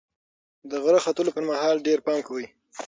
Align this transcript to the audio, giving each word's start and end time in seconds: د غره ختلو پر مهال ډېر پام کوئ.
د 0.69 0.71
غره 0.83 0.99
ختلو 1.05 1.33
پر 1.35 1.43
مهال 1.49 1.75
ډېر 1.87 1.99
پام 2.05 2.19
کوئ. 2.27 2.45